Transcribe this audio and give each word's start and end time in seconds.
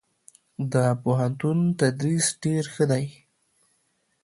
دپوهنتون 0.71 1.59
تدريس 1.79 2.27
ډير 2.41 2.65
ښه 2.73 2.85
دی. 2.91 3.05